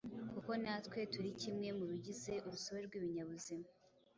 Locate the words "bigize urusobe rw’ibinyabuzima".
1.91-3.67